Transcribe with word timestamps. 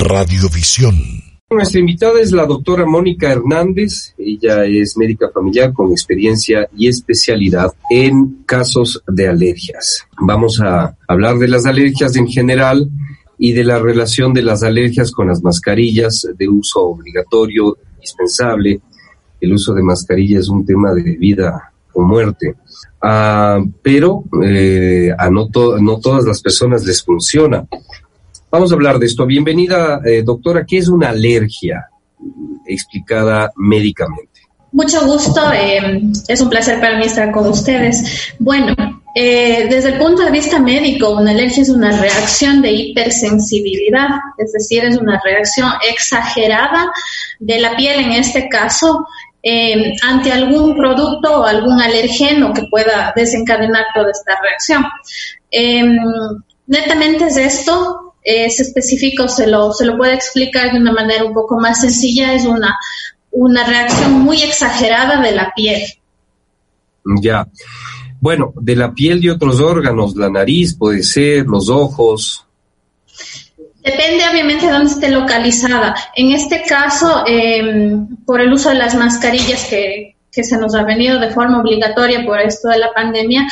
Radiovisión. 0.00 0.94
Nuestra 1.50 1.78
invitada 1.78 2.20
es 2.20 2.32
la 2.32 2.46
doctora 2.46 2.86
Mónica 2.86 3.30
Hernández. 3.30 4.14
Ella 4.16 4.64
es 4.64 4.96
médica 4.96 5.28
familiar 5.28 5.74
con 5.74 5.90
experiencia 5.90 6.66
y 6.74 6.88
especialidad 6.88 7.74
en 7.90 8.42
casos 8.46 9.02
de 9.06 9.28
alergias. 9.28 10.06
Vamos 10.18 10.58
a 10.62 10.96
hablar 11.06 11.36
de 11.36 11.48
las 11.48 11.66
alergias 11.66 12.16
en 12.16 12.28
general 12.28 12.88
y 13.36 13.52
de 13.52 13.62
la 13.62 13.78
relación 13.78 14.32
de 14.32 14.42
las 14.42 14.62
alergias 14.62 15.12
con 15.12 15.28
las 15.28 15.42
mascarillas 15.42 16.26
de 16.34 16.48
uso 16.48 16.80
obligatorio, 16.80 17.76
indispensable. 17.96 18.80
El 19.38 19.52
uso 19.52 19.74
de 19.74 19.82
mascarilla 19.82 20.38
es 20.38 20.48
un 20.48 20.64
tema 20.64 20.94
de 20.94 21.02
vida 21.02 21.72
o 21.92 22.00
muerte. 22.02 22.54
Ah, 23.02 23.62
pero 23.82 24.24
eh, 24.42 25.10
a 25.16 25.28
no, 25.28 25.48
no 25.78 26.00
todas 26.00 26.24
las 26.24 26.40
personas 26.40 26.86
les 26.86 27.02
funciona. 27.02 27.66
Vamos 28.50 28.72
a 28.72 28.74
hablar 28.74 28.98
de 28.98 29.06
esto. 29.06 29.26
Bienvenida, 29.26 30.00
eh, 30.04 30.22
doctora. 30.24 30.64
¿Qué 30.66 30.78
es 30.78 30.88
una 30.88 31.10
alergia 31.10 31.88
explicada 32.66 33.52
médicamente? 33.54 34.40
Mucho 34.72 35.06
gusto. 35.06 35.40
Eh, 35.52 36.02
es 36.26 36.40
un 36.40 36.50
placer 36.50 36.80
para 36.80 36.98
mí 36.98 37.04
estar 37.04 37.30
con 37.30 37.46
ustedes. 37.46 38.34
Bueno, 38.40 38.74
eh, 39.14 39.68
desde 39.70 39.90
el 39.90 39.98
punto 39.98 40.24
de 40.24 40.32
vista 40.32 40.58
médico, 40.58 41.10
una 41.10 41.30
alergia 41.30 41.62
es 41.62 41.68
una 41.68 41.96
reacción 42.00 42.60
de 42.60 42.72
hipersensibilidad, 42.72 44.08
es 44.36 44.52
decir, 44.52 44.84
es 44.84 44.98
una 44.98 45.20
reacción 45.24 45.70
exagerada 45.88 46.90
de 47.38 47.60
la 47.60 47.76
piel, 47.76 48.00
en 48.00 48.12
este 48.12 48.48
caso, 48.48 49.06
ante 50.02 50.32
algún 50.32 50.76
producto 50.76 51.40
o 51.40 51.44
algún 51.44 51.80
alergeno 51.80 52.52
que 52.52 52.62
pueda 52.68 53.12
desencadenar 53.14 53.84
toda 53.94 54.10
esta 54.10 54.32
reacción. 54.42 54.84
netamente 56.66 57.26
es 57.26 57.36
esto, 57.36 58.09
es 58.22 58.60
específico, 58.60 59.28
se 59.28 59.46
lo, 59.46 59.72
se 59.72 59.84
lo 59.84 59.96
puede 59.96 60.14
explicar 60.14 60.72
de 60.72 60.78
una 60.78 60.92
manera 60.92 61.24
un 61.24 61.34
poco 61.34 61.58
más 61.58 61.80
sencilla, 61.80 62.34
es 62.34 62.44
una, 62.44 62.76
una 63.30 63.64
reacción 63.64 64.12
muy 64.12 64.42
exagerada 64.42 65.20
de 65.20 65.32
la 65.32 65.52
piel. 65.54 65.82
Ya. 67.04 67.46
Bueno, 68.20 68.52
de 68.60 68.76
la 68.76 68.92
piel 68.92 69.24
y 69.24 69.30
otros 69.30 69.60
órganos, 69.60 70.14
la 70.14 70.28
nariz 70.28 70.76
puede 70.76 71.02
ser, 71.02 71.46
los 71.46 71.68
ojos. 71.68 72.44
Depende 73.82 74.24
obviamente 74.30 74.66
de 74.66 74.72
dónde 74.72 74.90
esté 74.92 75.08
localizada. 75.10 75.94
En 76.14 76.32
este 76.32 76.62
caso, 76.68 77.24
em, 77.26 78.06
por 78.26 78.42
el 78.42 78.52
uso 78.52 78.68
de 78.68 78.74
las 78.74 78.94
mascarillas 78.94 79.64
que, 79.70 80.16
que 80.32 80.44
se 80.44 80.56
nos 80.58 80.74
ha 80.74 80.84
venido 80.84 81.18
de 81.18 81.30
forma 81.30 81.60
obligatoria 81.60 82.24
por 82.24 82.40
esto 82.40 82.68
de 82.68 82.78
la 82.78 82.92
pandemia, 82.92 83.46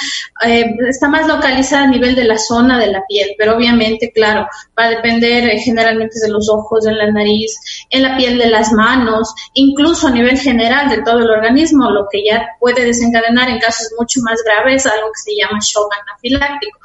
eh, 0.46 0.74
está 0.88 1.08
más 1.08 1.26
localizada 1.26 1.84
a 1.84 1.90
nivel 1.90 2.14
de 2.14 2.24
la 2.24 2.38
zona 2.38 2.78
de 2.78 2.88
la 2.88 3.02
piel, 3.08 3.34
pero 3.38 3.56
obviamente, 3.56 4.12
claro, 4.12 4.46
va 4.78 4.84
a 4.84 4.90
depender 4.90 5.48
eh, 5.48 5.58
generalmente 5.58 6.20
de 6.20 6.30
los 6.30 6.48
ojos, 6.50 6.84
de 6.84 6.92
la 6.92 7.10
nariz, 7.10 7.54
en 7.90 8.02
la 8.02 8.16
piel 8.16 8.38
de 8.38 8.48
las 8.48 8.72
manos, 8.72 9.34
incluso 9.54 10.08
a 10.08 10.12
nivel 10.12 10.38
general 10.38 10.88
de 10.88 11.02
todo 11.02 11.18
el 11.18 11.30
organismo, 11.30 11.90
lo 11.90 12.06
que 12.10 12.24
ya 12.24 12.46
puede 12.60 12.84
desencadenar 12.84 13.48
en 13.48 13.58
casos 13.58 13.88
mucho 13.98 14.20
más 14.22 14.40
graves 14.44 14.86
algo 14.86 15.08
que 15.08 15.32
se 15.32 15.36
llama 15.36 15.58
shock 15.60 15.92
anafiláctico. 16.06 16.78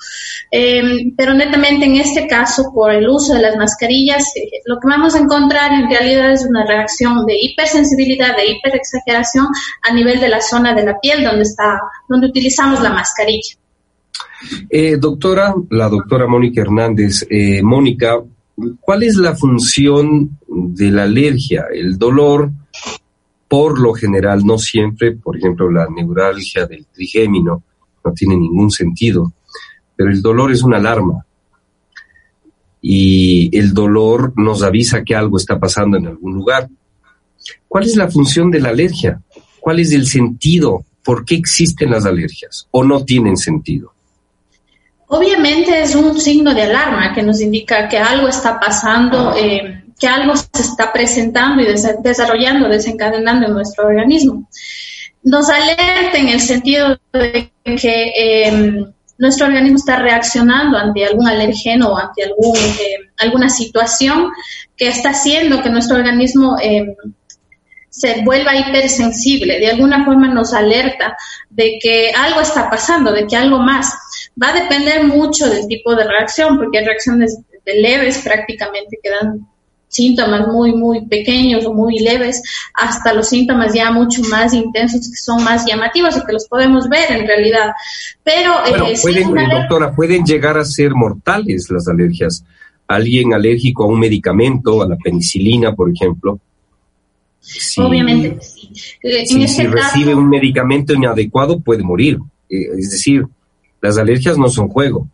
Em, 0.52 1.16
pero 1.16 1.34
netamente 1.34 1.86
en 1.86 1.96
este 1.96 2.28
caso, 2.28 2.72
por 2.74 2.92
el 2.92 3.08
uso 3.08 3.34
de 3.34 3.42
las 3.42 3.56
mascarillas, 3.56 4.24
eh, 4.36 4.62
lo 4.66 4.80
que 4.80 4.88
vamos 4.88 5.16
a 5.16 5.20
encontrar 5.20 5.72
en 5.74 5.90
realidad 5.90 6.32
es 6.32 6.46
una 6.46 6.66
reacción 6.66 7.26
de 7.26 7.38
hipersensibilidad, 7.40 8.36
de 8.36 8.52
hiperexageración 8.52 9.48
a 9.84 9.94
nivel 9.94 10.20
de 10.20 10.30
la 10.30 10.42
zona 10.42 10.74
de 10.74 10.86
la 10.86 11.00
piel 11.00 11.24
donde 11.24 11.44
está, 11.44 11.80
donde 12.08 12.28
utilizamos 12.28 12.82
la 12.82 12.92
mascarilla. 12.92 13.56
Eh, 14.70 14.98
doctora, 14.98 15.54
la 15.70 15.90
doctora 15.90 16.28
Mónica 16.28 16.62
Hernández, 16.62 17.26
eh, 17.30 17.62
Mónica, 17.62 18.22
¿cuál 18.80 19.04
es 19.04 19.16
la 19.16 19.36
función 19.36 20.38
de 20.48 20.92
la 20.92 21.04
alergia? 21.04 21.66
El 21.74 21.98
dolor, 21.98 22.52
por 23.48 23.80
lo 23.80 23.94
general, 23.94 24.46
no 24.46 24.58
siempre, 24.58 25.12
por 25.14 25.38
ejemplo, 25.38 25.70
la 25.70 25.88
neuralgia 25.90 26.66
del 26.66 26.86
trigémino, 26.88 27.64
no 28.04 28.14
tiene 28.14 28.36
ningún 28.36 28.72
sentido, 28.72 29.34
pero 29.96 30.10
el 30.10 30.22
dolor 30.22 30.52
es 30.52 30.64
una 30.64 30.78
alarma. 30.78 31.26
Y 32.82 33.56
el 33.58 33.74
dolor 33.74 34.34
nos 34.36 34.62
avisa 34.62 35.04
que 35.04 35.16
algo 35.16 35.38
está 35.38 35.58
pasando 35.58 35.98
en 35.98 36.08
algún 36.08 36.34
lugar. 36.34 36.68
¿Cuál 37.68 37.86
es 37.86 37.96
la 37.96 38.10
función 38.10 38.52
de 38.52 38.60
la 38.60 38.70
alergia? 38.70 39.22
¿Cuál 39.64 39.80
es 39.80 39.94
el 39.94 40.06
sentido? 40.08 40.84
¿Por 41.06 41.24
qué 41.24 41.36
existen 41.36 41.90
las 41.90 42.06
alergias 42.06 42.68
o 42.72 42.84
no 42.84 43.06
tienen 43.06 43.38
sentido? 43.38 43.94
Obviamente 45.08 45.82
es 45.82 45.96
un 45.96 46.20
signo 46.20 46.54
de 46.54 46.64
alarma 46.64 47.14
que 47.14 47.24
nos 47.24 47.40
indica 47.40 47.88
que 47.88 47.98
algo 47.98 48.28
está 48.28 48.60
pasando, 48.60 49.34
eh, 49.38 49.86
que 49.98 50.06
algo 50.06 50.36
se 50.36 50.48
está 50.62 50.92
presentando 50.92 51.64
y 51.64 51.68
desarrollando, 52.04 52.68
desencadenando 52.68 53.48
en 53.48 53.54
nuestro 53.54 53.88
organismo. 53.88 54.50
Nos 55.24 55.48
alerta 55.50 56.18
en 56.18 56.28
el 56.28 56.42
sentido 56.42 57.00
de 57.14 57.50
que 57.64 58.12
em, 58.18 58.92
nuestro 59.18 59.46
organismo 59.46 59.78
está 59.78 59.96
reaccionando 60.00 60.78
ante 60.78 61.06
algún 61.06 61.26
alergeno 61.26 61.94
o 61.94 61.98
ante 61.98 62.24
em, 62.24 62.32
alguna 63.18 63.48
situación 63.48 64.30
que 64.76 64.90
está 64.90 65.12
haciendo 65.12 65.62
que 65.62 65.70
nuestro 65.70 65.96
organismo 65.96 66.58
em, 66.62 66.94
se 67.94 68.24
vuelva 68.24 68.56
hipersensible, 68.56 69.60
de 69.60 69.68
alguna 69.68 70.04
forma 70.04 70.28
nos 70.28 70.52
alerta 70.52 71.16
de 71.52 71.78
que 71.80 72.12
algo 72.12 72.42
está 72.42 72.68
pasando, 72.68 73.12
de 73.12 73.28
que 73.28 73.36
algo 73.36 73.60
más. 73.60 73.94
Va 74.42 74.50
a 74.50 74.62
depender 74.62 75.04
mucho 75.04 75.48
del 75.48 75.68
tipo 75.68 75.96
de 75.96 76.04
reacción, 76.04 76.58
porque 76.58 76.80
hay 76.80 76.86
reacciones 76.86 77.38
de 77.64 77.74
leves 77.76 78.18
prácticamente 78.18 78.98
que 79.02 79.10
dan 79.12 79.48
síntomas 79.90 80.48
muy, 80.48 80.74
muy 80.74 81.06
pequeños 81.06 81.68
o 81.68 81.74
muy 81.76 82.00
leves, 82.00 82.42
hasta 82.74 83.14
los 83.14 83.30
síntomas 83.30 83.76
ya 83.76 83.92
mucho 83.92 84.24
más 84.24 84.56
intensos 84.56 85.08
que 85.12 85.16
son 85.16 85.44
más 85.44 85.64
llamativos 85.68 86.18
y 86.18 86.26
que 86.26 86.34
los 86.34 86.48
podemos 86.48 86.90
ver 86.90 87.12
en 87.12 87.28
realidad. 87.28 87.74
Pero, 88.24 88.54
eh, 88.66 88.96
pueden, 89.04 89.36
doctora, 89.36 89.94
pueden 89.94 90.26
llegar 90.26 90.58
a 90.58 90.66
ser 90.66 90.96
mortales 90.96 91.70
las 91.70 91.88
alergias. 91.88 92.44
Alguien 92.88 93.36
alérgico 93.36 93.84
a 93.84 93.88
un 93.88 94.00
medicamento, 94.00 94.82
a 94.82 94.90
la 94.90 94.98
penicilina, 94.98 95.76
por 95.76 95.92
ejemplo, 95.92 96.40
Obviamente 97.78 98.40
sí. 98.42 98.72
Eh, 99.02 99.26
si, 99.26 99.68
recibe 99.68 100.16
un 100.16 100.30
medicamento 100.30 100.94
inadecuado 100.94 101.60
puede 101.60 101.84
morir. 101.84 102.20
Eh, 102.50 102.68
es 102.78 102.92
decir, 102.92 103.26
las 103.82 103.98
alergias 103.98 104.38
no 104.38 104.48
son 104.48 104.70
juego. 104.70 105.08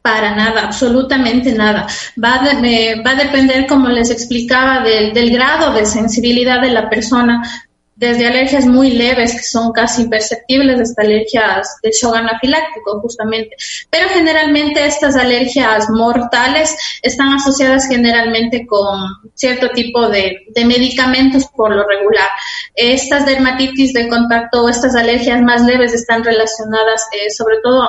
Para 0.00 0.34
nada, 0.34 0.62
absolutamente 0.64 1.52
nada. 1.52 1.86
Va 2.22 2.36
a, 2.36 2.54
va 2.54 3.10
a 3.10 3.14
depender, 3.14 3.66
como 3.66 3.88
les 3.88 4.10
explicaba, 4.10 4.82
del, 4.82 5.12
del 5.12 5.30
grado 5.30 5.74
de 5.74 5.84
sensibilidad 5.84 6.62
de 6.62 6.70
la 6.70 6.88
persona 6.88 7.42
desde 7.98 8.28
alergias 8.28 8.64
muy 8.64 8.92
leves 8.92 9.32
que 9.32 9.42
son 9.42 9.72
casi 9.72 10.02
imperceptibles 10.02 10.80
hasta 10.80 11.02
alergias 11.02 11.78
de 11.82 11.90
shock 11.90 12.14
anafiláctico 12.14 13.00
justamente. 13.00 13.56
Pero 13.90 14.08
generalmente 14.10 14.86
estas 14.86 15.16
alergias 15.16 15.90
mortales 15.90 16.76
están 17.02 17.32
asociadas 17.32 17.88
generalmente 17.88 18.68
con 18.68 19.00
cierto 19.34 19.70
tipo 19.70 20.08
de, 20.08 20.46
medicamentos 20.64 21.46
por 21.56 21.74
lo 21.74 21.86
regular. 21.88 22.28
Estas 22.74 23.26
dermatitis 23.26 23.92
de 23.92 24.08
contacto 24.08 24.64
o 24.64 24.68
estas 24.68 24.94
alergias 24.94 25.40
más 25.42 25.62
leves 25.62 25.92
están 25.92 26.22
relacionadas 26.22 27.02
eh, 27.12 27.30
sobre 27.30 27.56
todo 27.64 27.88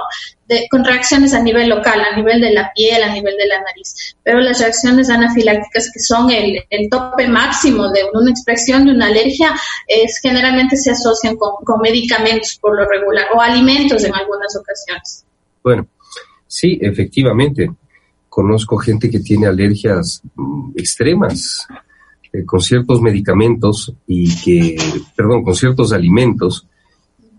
con 0.69 0.83
reacciones 0.83 1.33
a 1.33 1.41
nivel 1.41 1.69
local, 1.69 2.01
a 2.01 2.15
nivel 2.15 2.41
de 2.41 2.51
la 2.51 2.71
piel, 2.73 3.03
a 3.03 3.13
nivel 3.13 3.35
de 3.37 3.47
la 3.47 3.61
nariz. 3.61 4.15
Pero 4.23 4.39
las 4.39 4.59
reacciones 4.59 5.09
anafilácticas, 5.09 5.91
que 5.93 5.99
son 5.99 6.29
el, 6.31 6.89
tope 6.89 7.27
máximo 7.27 7.89
de 7.91 8.01
una 8.13 8.31
expresión 8.31 8.85
de 8.85 8.91
una 8.91 9.07
alergia, 9.07 9.53
es, 9.87 10.19
generalmente 10.21 10.75
se 10.75 10.91
asocian 10.91 11.35
con, 11.35 11.81
medicamentos 11.81 12.57
por 12.59 12.75
lo 12.75 12.87
regular 12.87 13.27
o 13.35 13.41
alimentos 13.41 14.03
en 14.03 14.13
algunas 14.15 14.55
ocasiones. 14.55 15.25
Bueno, 15.63 15.87
sí, 16.47 16.79
efectivamente. 16.81 17.71
Conozco 18.27 18.77
gente 18.77 19.09
que 19.09 19.19
tiene 19.19 19.47
alergias 19.47 20.21
mm, 20.35 20.71
extremas 20.75 21.67
eh, 22.31 22.45
con 22.45 22.61
ciertos 22.61 23.01
medicamentos 23.01 23.93
y 24.07 24.35
que, 24.41 24.77
perdón, 25.15 25.43
con 25.43 25.55
ciertos 25.55 25.91
alimentos 25.91 26.67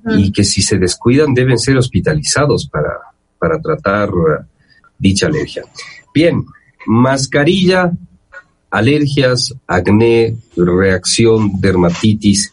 y 0.08 0.32
que 0.32 0.44
si 0.44 0.62
se 0.62 0.78
descuidan 0.78 1.34
deben 1.34 1.58
ser 1.58 1.76
hospitalizados 1.76 2.68
para, 2.68 2.92
para 3.38 3.60
tratar 3.60 4.10
uh, 4.10 4.44
dicha 4.98 5.26
alergia. 5.26 5.64
Bien, 6.14 6.44
mascarilla, 6.86 7.92
alergias, 8.70 9.54
acné, 9.66 10.36
reacción, 10.56 11.60
dermatitis. 11.60 12.52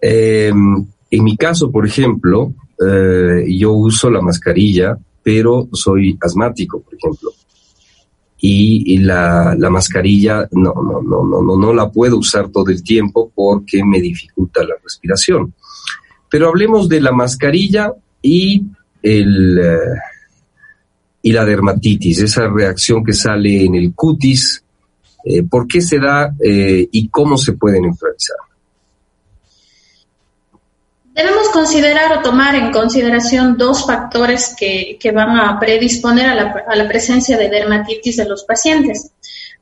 Em, 0.00 0.84
en 1.10 1.24
mi 1.24 1.36
caso, 1.36 1.70
por 1.70 1.86
ejemplo, 1.86 2.54
eh, 2.84 3.44
yo 3.48 3.72
uso 3.72 4.10
la 4.10 4.20
mascarilla, 4.20 4.98
pero 5.22 5.68
soy 5.72 6.18
asmático, 6.20 6.80
por 6.80 6.94
ejemplo. 6.94 7.30
Y, 8.44 8.98
la, 8.98 9.54
la, 9.56 9.70
mascarilla 9.70 10.48
no, 10.50 10.74
no, 10.74 11.00
no, 11.00 11.22
no, 11.22 11.42
no, 11.42 11.56
no 11.56 11.72
la 11.72 11.88
puedo 11.88 12.18
usar 12.18 12.48
todo 12.48 12.70
el 12.70 12.82
tiempo 12.82 13.30
porque 13.32 13.84
me 13.84 14.00
dificulta 14.00 14.64
la 14.64 14.74
respiración. 14.82 15.54
Pero 16.32 16.48
hablemos 16.48 16.88
de 16.88 16.98
la 16.98 17.12
mascarilla 17.12 17.92
y 18.22 18.62
el, 19.02 19.58
eh, 19.58 20.00
y 21.20 21.30
la 21.30 21.44
dermatitis, 21.44 22.22
esa 22.22 22.48
reacción 22.48 23.04
que 23.04 23.12
sale 23.12 23.66
en 23.66 23.74
el 23.74 23.92
cutis, 23.94 24.64
eh, 25.26 25.42
¿por 25.42 25.68
qué 25.68 25.82
se 25.82 25.98
da 25.98 26.34
eh, 26.42 26.88
y 26.90 27.08
cómo 27.08 27.36
se 27.36 27.52
puede 27.52 27.82
neutralizar? 27.82 28.38
Debemos 31.12 31.50
considerar 31.50 32.16
o 32.16 32.22
tomar 32.22 32.54
en 32.54 32.72
consideración 32.72 33.58
dos 33.58 33.84
factores 33.84 34.56
que, 34.58 34.98
van 35.14 35.36
a 35.36 35.60
predisponer 35.60 36.30
a 36.30 36.34
la, 36.34 36.64
a 36.66 36.74
la, 36.74 36.88
presencia 36.88 37.36
de 37.36 37.50
dermatitis 37.50 38.16
de 38.16 38.24
los 38.24 38.44
pacientes. 38.44 39.10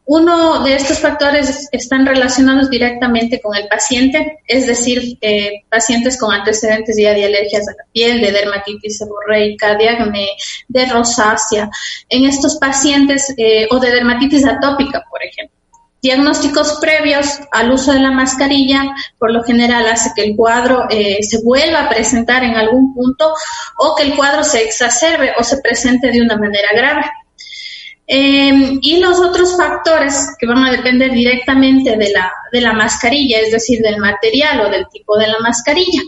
Uno 0.07 0.65
de 0.65 0.75
estos 0.75 0.99
factores 0.99 1.69
están 1.71 2.05
relacionados 2.05 2.69
directamente 2.69 3.41
con 3.41 3.55
el 3.57 3.69
paciente, 3.69 4.41
es 4.47 4.67
decir, 4.67 5.17
eh, 5.21 5.63
pacientes 5.69 6.19
con 6.19 6.33
antecedentes 6.33 6.97
ya 6.99 7.13
de 7.13 7.27
alergias 7.27 7.69
a 7.69 7.73
la 7.73 7.85
piel, 7.93 8.21
de 8.21 8.33
dermatitis 8.33 8.99
seborreica, 8.99 9.77
de 9.77 9.89
de 10.69 10.87
rosácea. 10.87 11.71
En 12.09 12.25
estos 12.25 12.57
pacientes, 12.59 13.33
eh, 13.37 13.69
o 13.71 13.79
de 13.79 13.93
dermatitis 13.93 14.45
atópica, 14.45 15.05
por 15.09 15.23
ejemplo. 15.23 15.61
Diagnósticos 16.03 16.79
previos 16.81 17.41
al 17.53 17.73
uso 17.73 17.93
de 17.93 18.01
la 18.01 18.11
mascarilla, 18.11 18.95
por 19.19 19.31
lo 19.33 19.45
general, 19.45 19.87
hace 19.87 20.11
que 20.17 20.23
el 20.23 20.35
cuadro 20.35 20.87
eh, 20.89 21.23
se 21.23 21.43
vuelva 21.45 21.83
a 21.83 21.89
presentar 21.91 22.43
en 22.43 22.57
algún 22.57 22.95
punto 22.95 23.35
o 23.79 23.95
que 23.95 24.05
el 24.05 24.17
cuadro 24.17 24.43
se 24.43 24.63
exacerbe 24.63 25.35
o 25.39 25.45
se 25.45 25.59
presente 25.59 26.11
de 26.11 26.23
una 26.23 26.37
manera 26.39 26.69
grave. 26.75 27.03
Eh, 28.13 28.79
y 28.83 28.99
los 28.99 29.21
otros 29.21 29.57
factores 29.57 30.35
que 30.37 30.47
van 30.47 30.65
a 30.65 30.73
depender 30.73 31.13
directamente 31.13 31.97
de 31.97 32.11
la, 32.11 32.33
de 32.53 32.61
la 32.61 32.73
mascarilla, 32.73 33.39
es 33.39 33.53
decir, 33.53 33.81
del 33.83 33.99
material 33.99 34.63
o 34.63 34.69
del 34.69 34.89
tipo 34.89 35.17
de 35.17 35.29
la 35.29 35.39
mascarilla 35.39 36.03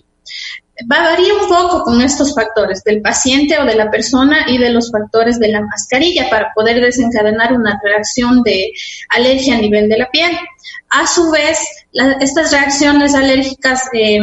va 0.91 0.97
a 0.97 1.11
variar 1.11 1.37
un 1.43 1.49
poco 1.49 1.85
con 1.85 2.01
estos 2.01 2.35
factores 2.35 2.83
del 2.85 3.03
paciente 3.03 3.59
o 3.59 3.65
de 3.65 3.75
la 3.75 3.91
persona 3.91 4.47
y 4.49 4.59
de 4.59 4.71
los 4.71 4.91
factores 4.91 5.39
de 5.39 5.49
la 5.49 5.61
mascarilla 5.61 6.29
para 6.31 6.53
poder 6.55 6.81
desencadenar 6.81 7.53
una 7.53 7.79
reacción 7.83 8.43
de 8.43 8.73
alergia 9.11 9.57
a 9.57 9.61
nivel 9.61 9.89
de 9.89 9.99
la 9.99 10.11
piel. 10.11 10.33
A 10.91 11.07
su 11.07 11.31
vez, 11.31 11.59
estas 12.21 12.53
reacciones 12.53 13.15
alérgicas 13.15 13.83
eh, 13.93 14.19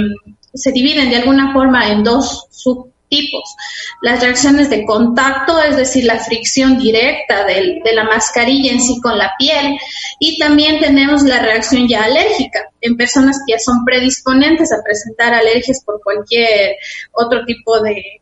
se 0.54 0.72
dividen 0.72 1.10
de 1.10 1.18
alguna 1.18 1.54
forma 1.54 1.90
en 1.90 2.04
dos 2.04 2.48
sub 2.52 2.89
tipos. 3.10 3.56
Las 4.02 4.22
reacciones 4.22 4.70
de 4.70 4.86
contacto, 4.86 5.62
es 5.62 5.76
decir, 5.76 6.06
la 6.06 6.20
fricción 6.20 6.78
directa 6.78 7.46
de 7.46 7.94
la 7.94 8.04
mascarilla 8.06 8.72
en 8.72 8.82
sí 8.82 9.00
con 9.02 9.18
la 9.18 9.32
piel. 9.38 9.78
Y 10.20 10.40
también 10.40 10.80
tenemos 10.80 11.24
la 11.24 11.42
reacción 11.42 11.88
ya 11.88 12.04
alérgica 12.04 12.70
en 12.82 12.98
personas 12.98 13.40
que 13.46 13.54
ya 13.54 13.60
son 13.60 13.84
predisponentes 13.86 14.72
a 14.72 14.82
presentar 14.84 15.34
alergias 15.34 15.84
por 15.84 16.02
cualquier 16.02 16.76
otro 17.12 17.46
tipo 17.46 17.80
de, 17.82 18.22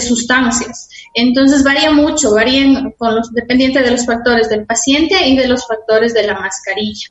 sustancias. 0.00 0.90
Entonces 1.14 1.64
varía 1.64 1.90
mucho, 1.90 2.34
varían 2.34 2.92
con 2.98 3.16
los, 3.16 3.32
dependiente 3.32 3.82
de 3.82 3.90
los 3.90 4.04
factores 4.04 4.48
del 4.50 4.66
paciente 4.66 5.26
y 5.26 5.36
de 5.36 5.48
los 5.48 5.66
factores 5.66 6.12
de 6.12 6.26
la 6.26 6.38
mascarilla. 6.38 7.08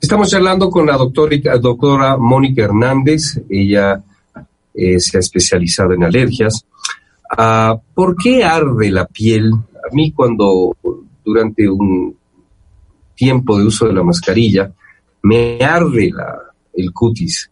Estamos 0.00 0.30
charlando 0.30 0.68
con 0.68 0.86
la 0.86 0.96
doctora, 0.98 1.58
doctora 1.58 2.18
Mónica 2.18 2.64
Hernández. 2.64 3.40
Ella 3.48 4.02
eh, 4.76 5.00
se 5.00 5.16
ha 5.16 5.20
especializado 5.20 5.92
en 5.92 6.04
alergias. 6.04 6.64
Ah, 7.36 7.76
¿Por 7.94 8.16
qué 8.16 8.44
arde 8.44 8.90
la 8.90 9.06
piel? 9.06 9.52
A 9.52 9.94
mí 9.94 10.12
cuando 10.12 10.76
durante 11.24 11.68
un 11.68 12.16
tiempo 13.14 13.58
de 13.58 13.64
uso 13.64 13.86
de 13.86 13.94
la 13.94 14.02
mascarilla 14.02 14.70
me 15.22 15.58
arde 15.64 16.12
el 16.74 16.92
cutis. 16.92 17.50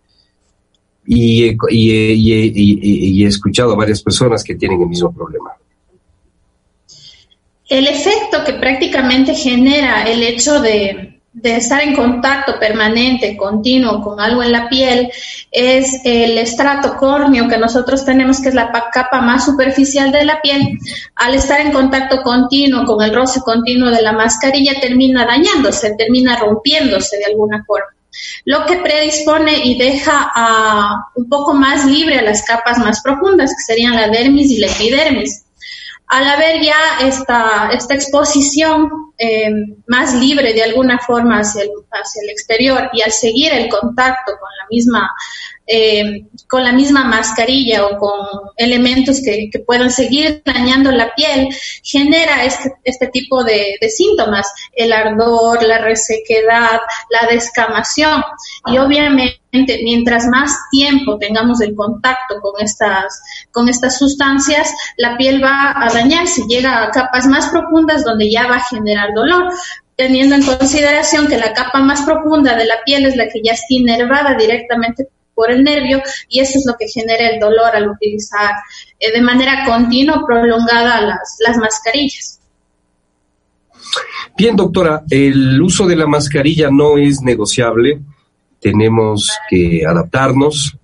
Y, 1.07 1.57
y, 1.71 3.25
he 3.25 3.27
escuchado 3.27 3.73
a 3.73 3.77
varias 3.77 4.03
personas 4.03 4.43
que 4.43 4.55
tienen 4.55 4.81
el 4.81 4.89
mismo 4.89 5.13
problema. 5.13 5.51
El 7.69 7.87
efecto 7.87 8.45
que 8.45 8.55
prácticamente 8.55 9.35
genera 9.35 10.05
el 10.05 10.23
hecho 10.23 10.61
de, 10.61 11.14
de 11.35 11.57
estar 11.57 11.83
en 11.83 11.97
contacto 11.97 12.59
permanente, 12.61 13.37
continuo 13.37 14.01
con 14.01 14.21
algo 14.21 14.43
en 14.43 14.53
la 14.53 14.69
piel, 14.69 15.11
es 15.51 16.01
el 16.05 16.39
estrato 16.39 16.97
córneo 16.97 17.49
que 17.49 17.59
nosotros 17.59 18.05
tenemos, 18.05 18.41
que 18.41 18.51
es 18.51 18.55
la 18.55 18.71
capa 18.93 19.21
más 19.21 19.45
superficial 19.45 20.13
de 20.13 20.25
la 20.25 20.41
piel. 20.41 20.79
Al 21.17 21.35
estar 21.35 21.61
en 21.61 21.73
contacto 21.73 22.23
continuo 22.23 22.85
con 22.85 23.03
el 23.03 23.13
roce 23.13 23.41
continuo 23.41 23.91
de 23.91 24.01
la 24.01 24.13
mascarilla, 24.13 24.81
termina 24.81 25.27
dañándose, 25.27 25.95
termina 25.99 26.39
rompiéndose 26.39 27.19
de 27.19 27.27
alguna 27.27 27.65
forma 27.67 27.89
lo 28.45 28.65
que 28.65 28.77
predispone 28.77 29.65
y 29.65 29.77
deja 29.77 30.31
un 31.17 31.29
poco 31.29 31.53
más 31.53 31.85
libre 31.85 32.19
a 32.19 32.23
las 32.23 32.45
capas 32.45 32.79
más 32.79 33.01
profundas, 33.03 33.51
que 33.51 33.75
serían 33.75 33.97
la 33.97 34.07
dermis 34.07 34.53
y 34.53 34.59
la 34.59 34.69
epidermis 34.69 35.44
al 36.07 36.29
haber 36.29 36.63
ya 36.63 36.99
esta, 37.01 37.71
esta 37.73 37.95
exposición 37.95 38.91
eh, 39.19 39.51
más 39.87 40.15
libre 40.15 40.53
de 40.53 40.63
alguna 40.63 40.99
forma 40.99 41.39
hacia 41.39 41.63
el, 41.63 41.71
hacia 41.91 42.23
el 42.23 42.31
exterior 42.31 42.91
y 42.93 43.03
al 43.03 43.13
seguir 43.13 43.53
el 43.53 43.69
contacto 43.69 44.33
con 44.33 44.49
la 44.61 44.67
misma 44.71 45.11
eh, 45.67 46.27
con 46.49 46.63
la 46.63 46.73
misma 46.73 47.05
mascarilla 47.05 47.87
o 47.87 47.99
con 47.99 48.21
elementos 48.57 49.23
que, 49.25 49.49
que, 49.51 49.61
puedan 49.61 49.91
seguir 49.91 50.43
dañando 50.45 50.91
la 50.91 51.15
piel, 51.15 51.49
genera 51.83 52.45
este, 52.45 52.75
este 52.85 53.09
tipo 53.09 53.43
de, 53.45 53.79
síntomas, 53.89 54.53
el 54.75 54.93
ardor, 54.93 55.63
la 55.63 55.79
resequedad, 55.79 56.81
la 57.11 57.29
descamación. 57.31 58.23
Y 58.67 58.77
obviamente, 58.79 59.41
mientras 59.85 60.27
más 60.27 60.55
tiempo 60.71 61.19
tengamos 61.19 61.61
el 61.63 61.75
contacto 61.75 62.41
con 62.43 62.63
estas, 62.63 63.23
con 63.51 63.69
estas 63.69 63.99
sustancias, 63.99 64.71
la 64.99 65.17
piel 65.17 65.43
va 65.43 65.73
a 65.77 65.91
dañarse, 65.93 66.43
llega 66.47 66.83
a 66.83 66.91
capas 66.91 67.27
más 67.27 67.49
profundas 67.49 68.05
donde 68.05 68.31
ya 68.31 68.47
va 68.47 68.57
a 68.57 68.65
generar 68.65 69.15
dolor 69.15 69.51
teniendo 69.97 70.35
en 70.35 70.45
consideración 70.45 71.29
que 71.29 71.39
la 71.39 71.53
capa 71.53 71.81
más 71.81 72.03
profunda 72.03 72.57
de 72.57 72.65
la 72.65 72.83
piel 72.85 73.07
es 73.07 73.17
la 73.17 73.29
que 73.29 73.41
ya 73.43 73.53
está 73.53 73.67
inervada 73.69 74.35
directamente 74.35 75.09
por 75.35 75.51
el 75.51 75.65
nervio 75.65 76.03
y 76.29 76.41
eso 76.41 76.59
es 76.59 76.65
lo 76.67 76.75
que 76.79 76.87
genera 76.89 77.29
el 77.29 77.41
dolor 77.41 77.75
al 77.75 77.91
utilizar 77.91 78.53
eh, 78.99 79.13
de 79.13 79.21
manera 79.21 79.65
continua 79.67 80.25
prolongada 80.27 81.01
las, 81.01 81.37
las 81.47 81.57
mascarillas. 81.57 82.41
Bien, 84.37 84.57
doctora, 84.57 85.05
el 85.11 85.61
uso 85.61 85.87
de 85.87 85.97
la 85.97 86.07
mascarilla 86.07 86.71
no 86.71 86.99
es 86.99 87.21
negociable. 87.21 88.01
Tenemos 88.61 89.31
que 89.49 89.85
adaptarnos, 89.87 90.77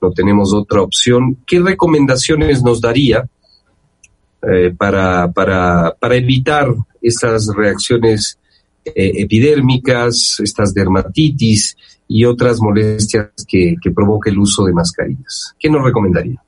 no 0.00 0.10
tenemos 0.10 0.52
otra 0.52 0.82
opción. 0.82 1.38
¿Qué 1.46 1.60
recomendaciones 1.60 2.62
nos 2.62 2.80
daría 2.80 3.28
eh, 4.42 4.74
para, 4.76 5.30
para, 5.32 5.94
para, 5.98 6.14
evitar 6.16 6.68
estas 7.00 7.48
reacciones 7.54 8.38
eh, 8.94 9.12
epidérmicas, 9.22 10.38
estas 10.42 10.72
dermatitis 10.72 11.76
y 12.08 12.24
otras 12.24 12.60
molestias 12.60 13.30
que, 13.46 13.76
provoca 13.94 14.30
el 14.30 14.38
uso 14.38 14.64
de 14.64 14.72
mascarillas. 14.72 15.54
¿Qué 15.58 15.68
nos 15.68 15.84
recomendaría? 15.84 16.42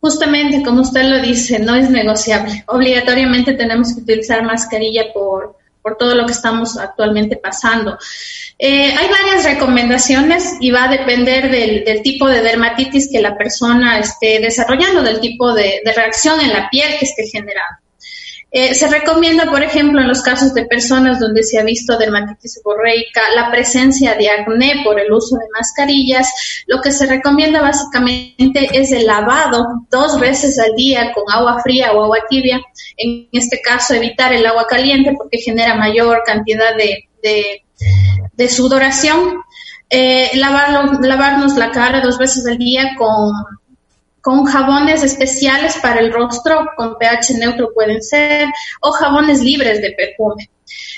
Justamente, 0.00 0.62
como 0.62 0.82
usted 0.82 1.08
lo 1.08 1.20
dice, 1.20 1.58
no 1.58 1.74
es 1.74 1.90
negociable. 1.90 2.64
Obligatoriamente 2.68 3.54
tenemos 3.54 3.94
que 3.94 4.00
utilizar 4.00 4.44
mascarilla 4.44 5.12
por, 5.12 5.56
por 5.82 5.96
todo 5.96 6.14
lo 6.14 6.24
que 6.24 6.32
estamos 6.32 6.78
actualmente 6.78 7.36
pasando. 7.36 7.98
Eh, 8.58 8.92
hay 8.92 9.08
varias 9.08 9.44
recomendaciones 9.44 10.54
y 10.60 10.70
va 10.70 10.84
a 10.84 10.88
depender 10.88 11.50
del, 11.50 12.02
tipo 12.02 12.28
de 12.28 12.40
dermatitis 12.40 13.10
que 13.10 13.20
la 13.20 13.36
persona 13.36 13.98
esté 13.98 14.38
desarrollando, 14.38 15.02
del 15.02 15.20
tipo 15.20 15.52
de 15.52 15.80
reacción 15.94 16.40
en 16.40 16.52
la 16.52 16.70
piel 16.70 16.96
que 16.98 17.04
esté 17.04 17.26
generando. 17.26 17.87
Eh, 18.50 18.74
se 18.74 18.88
recomienda, 18.88 19.44
por 19.50 19.62
ejemplo, 19.62 20.00
en 20.00 20.08
los 20.08 20.22
casos 20.22 20.54
de 20.54 20.64
personas 20.64 21.20
donde 21.20 21.42
se 21.42 21.58
ha 21.58 21.64
visto 21.64 21.98
dermatitis 21.98 22.54
seborreica, 22.54 23.20
la 23.34 23.50
presencia 23.50 24.14
de 24.14 24.30
acné 24.30 24.80
por 24.84 24.98
el 24.98 25.12
uso 25.12 25.36
de 25.36 25.44
mascarillas. 25.52 26.64
Lo 26.66 26.80
que 26.80 26.90
se 26.90 27.06
recomienda 27.06 27.60
básicamente 27.60 28.70
es 28.72 28.90
el 28.92 29.06
lavado 29.06 29.66
dos 29.90 30.18
veces 30.18 30.58
al 30.58 30.74
día 30.76 31.12
con 31.12 31.24
agua 31.30 31.60
fría 31.62 31.92
o 31.92 32.04
agua 32.04 32.20
tibia. 32.30 32.58
En 32.96 33.28
este 33.32 33.60
caso, 33.60 33.92
evitar 33.94 34.32
el 34.32 34.46
agua 34.46 34.66
caliente 34.66 35.14
porque 35.18 35.38
genera 35.38 35.74
mayor 35.74 36.22
cantidad 36.24 36.74
de, 36.74 37.08
de, 38.34 38.48
sudoración. 38.48 39.42
Eh, 39.90 40.30
lavarnos 40.34 41.56
la 41.56 41.70
cara 41.70 42.00
dos 42.00 42.18
veces 42.18 42.46
al 42.46 42.56
día 42.56 42.94
con 42.96 43.32
con 44.28 44.44
jabones 44.44 45.02
especiales 45.02 45.78
para 45.80 46.00
el 46.00 46.12
rostro, 46.12 46.68
con 46.76 46.98
pH 46.98 47.38
neutro 47.38 47.72
pueden 47.72 48.02
ser, 48.02 48.46
o 48.82 48.92
jabones 48.92 49.40
libres 49.40 49.80
de 49.80 49.92
perfume. 49.92 50.50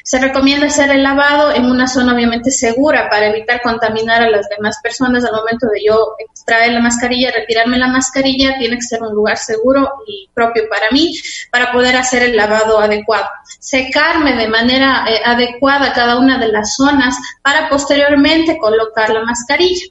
Se 0.03 0.19
recomienda 0.19 0.67
hacer 0.67 0.91
el 0.91 1.05
lavado 1.05 1.55
en 1.55 1.67
una 1.67 1.87
zona 1.87 2.13
obviamente 2.13 2.51
segura 2.51 3.09
para 3.09 3.29
evitar 3.29 3.63
contaminar 3.63 4.21
a 4.21 4.31
las 4.31 4.49
demás 4.49 4.81
personas 4.83 5.25
al 5.25 5.31
momento 5.31 5.69
de 5.69 5.81
yo 5.87 6.17
extraer 6.19 6.73
la 6.73 6.81
mascarilla, 6.81 7.31
retirarme 7.31 7.79
la 7.79 7.87
mascarilla, 7.87 8.59
tiene 8.59 8.75
que 8.75 8.83
ser 8.83 9.01
un 9.01 9.15
lugar 9.15 9.37
seguro 9.37 9.89
y 10.09 10.29
propio 10.35 10.65
para 10.69 10.91
mí 10.91 11.15
para 11.53 11.71
poder 11.71 11.95
hacer 11.95 12.25
el 12.25 12.37
lavado 12.37 12.81
adecuado. 12.81 13.29
Secarme 13.61 14.35
de 14.35 14.49
manera 14.49 15.05
eh, 15.09 15.21
adecuada 15.25 15.93
cada 15.93 16.19
una 16.19 16.37
de 16.39 16.49
las 16.49 16.75
zonas 16.75 17.15
para 17.45 17.69
posteriormente 17.69 18.59
colocar 18.59 19.11
la 19.11 19.23
mascarilla. 19.23 19.87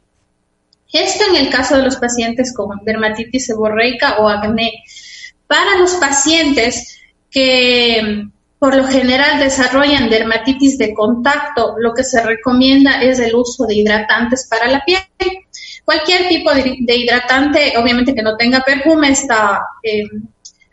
Esto 0.92 1.24
en 1.30 1.36
el 1.36 1.50
caso 1.50 1.78
de 1.78 1.84
los 1.84 1.98
pacientes 1.98 2.54
con 2.54 2.80
dermatitis 2.84 3.46
seborreica 3.46 4.18
o 4.20 4.28
acné. 4.28 4.84
Para 5.46 5.78
los 5.78 5.94
pacientes 5.96 7.00
que 7.30 8.24
por 8.58 8.76
lo 8.76 8.86
general 8.88 9.40
desarrollan 9.40 10.10
dermatitis 10.10 10.78
de 10.78 10.94
contacto, 10.94 11.76
lo 11.78 11.94
que 11.94 12.04
se 12.04 12.22
recomienda 12.24 13.02
es 13.02 13.20
el 13.20 13.36
uso 13.36 13.66
de 13.66 13.76
hidratantes 13.76 14.48
para 14.50 14.68
la 14.68 14.84
piel. 14.84 15.00
Cualquier 15.86 16.28
tipo 16.28 16.54
de, 16.54 16.96
hidratante, 16.96 17.74
obviamente 17.78 18.14
que 18.14 18.22
no 18.22 18.36
tenga 18.36 18.62
perfume, 18.62 19.12
está, 19.12 19.62
eh, 19.82 20.04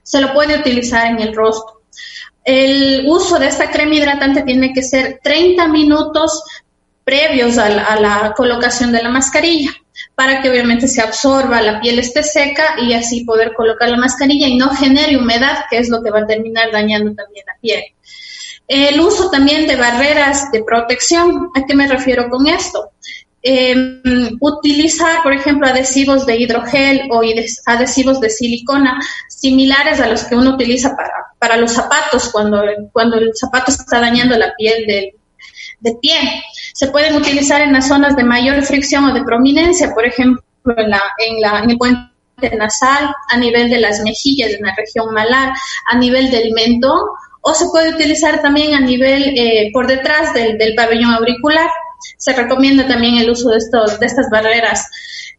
se 0.03 0.21
lo 0.21 0.33
puede 0.33 0.59
utilizar 0.59 1.07
en 1.07 1.21
el 1.21 1.35
rostro. 1.35 1.83
El 2.43 3.05
uso 3.07 3.39
de 3.39 3.49
esta 3.49 3.71
crema 3.71 3.95
hidratante 3.95 4.43
tiene 4.43 4.73
que 4.73 4.83
ser 4.83 5.21
30 5.23 5.69
minutos 5.69 6.43
previos 7.05 7.57
a 7.59 8.01
la 8.01 8.35
colocación 8.37 8.93
de 8.93 9.03
la 9.03 9.11
mascarilla 9.11 9.71
para 10.17 10.41
que 10.41 10.49
obviamente 10.49 10.89
se 10.89 11.03
absorba, 11.03 11.61
la 11.61 11.79
piel 11.79 11.99
esté 11.99 12.23
seca 12.23 12.77
y 12.81 12.95
así 12.95 13.25
poder 13.25 13.53
colocar 13.53 13.91
la 13.91 13.99
mascarilla 13.99 14.49
y 14.49 14.57
no 14.57 14.71
genere 14.71 15.19
humedad, 15.19 15.67
que 15.71 15.77
es 15.77 15.91
lo 15.91 16.03
que 16.03 16.11
va 16.11 16.21
a 16.21 16.27
terminar 16.27 16.73
dañando 16.73 17.15
también 17.15 17.45
la 17.47 17.57
piel. 17.61 17.83
El 18.67 18.99
uso 18.99 19.31
también 19.31 19.67
de 19.67 19.77
barreras 19.77 20.51
de 20.53 20.65
protección, 20.65 21.51
¿a 21.55 21.67
qué 21.67 21.75
me 21.75 21.87
refiero 21.87 22.31
con 22.31 22.47
esto? 22.47 22.93
Em, 23.43 24.39
utilizar, 24.41 25.23
por 25.23 25.35
ejemplo, 25.35 25.69
adhesivos 25.69 26.25
de 26.25 26.37
hidrogel 26.37 27.09
o 27.11 27.21
adhesivos 27.67 28.19
de 28.19 28.31
silicona 28.31 28.99
similares 29.29 30.01
a 30.01 30.09
los 30.09 30.25
que 30.25 30.35
uno 30.35 30.55
utiliza 30.55 30.97
para, 30.97 31.13
para 31.39 31.57
los 31.59 31.73
zapatos 31.73 32.31
cuando, 32.31 32.63
cuando 32.91 33.19
el 33.19 33.33
zapato 33.37 33.71
está 33.71 34.01
dañando 34.01 34.37
la 34.39 34.55
piel 34.57 34.87
del, 34.87 35.13
de 35.81 35.95
pie. 36.01 36.43
Se 36.77 36.89
pueden 36.89 37.17
utilizar 37.17 37.63
en 37.63 37.73
las 37.73 37.89
zonas 37.89 38.17
de 38.17 38.23
mayor 38.23 38.63
fricción 38.63 39.07
o 39.07 39.15
de 39.15 39.25
prominencia, 39.25 39.95
por 39.95 40.05
ejemplo, 40.05 40.43
en, 40.77 40.91
la, 40.91 41.03
en, 41.27 41.41
la, 41.41 41.61
en 41.61 41.71
el 41.71 41.79
puente 41.79 42.11
nasal, 42.59 43.15
a 43.31 43.37
nivel 43.39 43.71
de 43.71 43.81
las 43.81 44.01
mejillas, 44.03 44.51
en 44.51 44.61
la 44.61 44.75
región 44.77 45.15
malar, 45.15 45.55
a 45.91 45.97
nivel 45.97 46.31
del 46.31 46.53
mentón, 46.53 47.01
o 47.41 47.55
se 47.55 47.65
puede 47.73 47.95
utilizar 47.95 48.43
también 48.43 48.75
a 48.75 48.81
nivel 48.81 49.23
eh, 49.39 49.71
por 49.73 49.87
detrás 49.87 50.35
del, 50.35 50.59
del, 50.59 50.75
pabellón 50.75 51.15
auricular. 51.15 51.71
Se 52.19 52.35
recomienda 52.35 52.87
también 52.87 53.17
el 53.17 53.31
uso 53.31 53.49
de, 53.49 53.57
estos, 53.57 53.99
de 53.99 54.05
estas 54.05 54.29
barreras. 54.29 54.87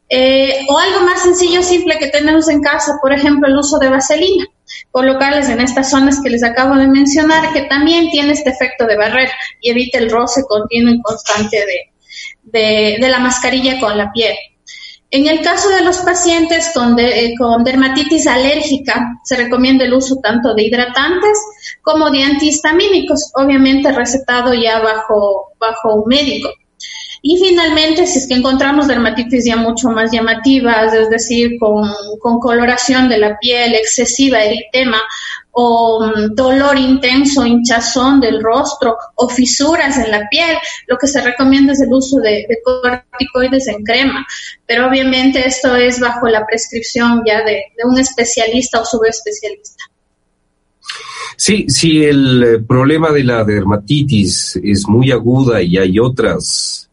Eh, 0.10 0.66
o 0.68 0.80
algo 0.80 1.02
más 1.02 1.22
sencillo, 1.22 1.62
simple 1.62 2.00
que 2.00 2.08
tenemos 2.08 2.50
en 2.50 2.62
casa, 2.64 2.94
por 3.00 3.14
ejemplo, 3.14 3.48
el 3.48 3.58
uso 3.58 3.78
de 3.78 3.90
vaselina 3.90 4.48
colocarles 4.98 5.48
en 5.50 5.62
estas 5.62 5.92
zonas 5.92 6.20
que 6.24 6.32
les 6.32 6.44
acabo 6.44 6.76
de 6.76 6.88
mencionar, 6.88 7.54
que 7.54 7.62
también 7.66 8.10
tiene 8.10 8.32
este 8.32 8.50
efecto 8.50 8.88
de 8.88 8.98
barrera 8.98 9.32
y 9.62 9.70
evita 9.70 10.00
el 10.00 10.10
roce 10.10 10.42
continuo 10.50 10.92
y 10.92 11.02
constante 11.04 11.64
de, 12.42 12.98
de, 13.00 13.08
la 13.08 13.20
mascarilla 13.20 13.80
con 13.80 13.96
la 13.96 14.12
piel. 14.12 14.34
En 15.12 15.28
el 15.28 15.42
caso 15.42 15.70
de 15.70 15.84
los 15.84 15.98
pacientes 15.98 16.72
con, 16.74 16.98
eh, 16.98 17.36
con, 17.38 17.64
dermatitis 17.64 18.26
alérgica, 18.26 19.20
se 19.24 19.36
recomienda 19.36 19.86
el 19.86 19.94
uso 19.94 20.16
tanto 20.16 20.56
de 20.56 20.64
hidratantes 20.64 21.38
como 21.84 22.10
de 22.10 22.24
antihistamínicos, 22.24 23.32
obviamente 23.36 23.92
recetado 23.92 24.56
ya 24.56 24.80
bajo, 24.80 25.52
bajo 25.60 25.94
un 25.94 26.10
médico. 26.10 26.50
Y 27.22 27.38
finalmente, 27.38 28.06
si 28.06 28.20
es 28.20 28.28
que 28.28 28.36
encontramos 28.36 28.88
dermatitis 28.88 29.46
ya 29.46 29.58
mucho 29.58 29.90
más 29.90 30.12
llamativas, 30.12 30.94
es 30.94 31.10
decir, 31.10 31.58
con, 31.60 32.40
coloración 32.40 33.10
de 33.10 33.18
la 33.18 33.38
piel, 33.40 33.74
excesiva 33.74 34.44
eritema 34.44 35.02
o 35.52 36.06
mm, 36.06 36.36
dolor 36.36 36.78
intenso, 36.78 37.46
hinchazón 37.46 38.20
del 38.20 38.44
rostro 38.44 38.96
o 39.16 39.28
fisuras 39.28 39.98
en 39.98 40.12
la 40.12 40.28
piel, 40.30 40.58
lo 40.88 40.98
que 40.98 41.08
se 41.08 41.22
recomienda 41.22 41.74
es 41.74 41.82
el 41.82 41.92
uso 41.92 42.18
de, 42.20 42.46
corticoides 42.64 43.68
en 43.68 43.84
crema. 43.84 44.26
Pero 44.66 44.88
obviamente 44.88 45.46
esto 45.48 45.76
es 45.76 46.00
bajo 46.00 46.28
la 46.28 46.46
prescripción 46.46 47.24
ya 47.26 47.44
de, 47.44 47.64
de 47.76 47.84
un 47.86 47.98
especialista 47.98 48.82
o 48.82 48.86
subespecialista. 48.86 49.84
Sí, 51.36 51.66
si 51.70 52.04
el 52.04 52.44
eh, 52.44 52.60
problema 52.60 53.12
de 53.12 53.24
la 53.24 53.44
dermatitis 53.44 54.60
es 54.64 54.88
muy 54.88 55.12
aguda 55.12 55.62
y 55.62 55.78
hay 55.78 56.00
otras 56.00 56.87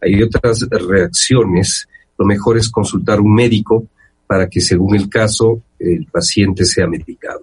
hay 0.00 0.22
otras 0.22 0.66
reacciones, 0.70 1.88
lo 2.18 2.24
mejor 2.24 2.58
es 2.58 2.68
consultar 2.68 3.20
un 3.20 3.34
médico 3.34 3.86
para 4.26 4.48
que 4.48 4.60
según 4.60 4.96
el 4.96 5.08
caso 5.08 5.62
el 5.78 6.06
paciente 6.06 6.64
sea 6.64 6.86
medicado. 6.86 7.42